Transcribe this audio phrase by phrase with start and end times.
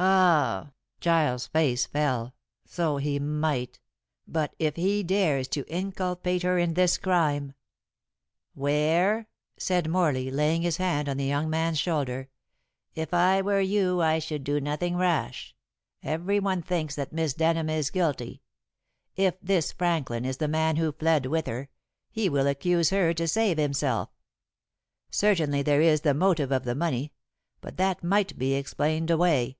[0.00, 2.32] "Ah!" Giles' face fell.
[2.64, 3.80] "So he might;
[4.28, 7.52] but if he dares to inculpate her in this crime"
[8.54, 12.28] "Ware," said Morley, laying his hand on the young man's shoulder,
[12.94, 15.52] "if I were you I should do nothing rash.
[16.04, 18.40] Every one thinks that Miss Denham is guilty.
[19.16, 21.70] If this Franklin is the man who fled with her,
[22.08, 24.10] he will accuse her to save himself.
[25.10, 27.14] Certainly there is the motive of the money,
[27.60, 29.56] but that might be explained away."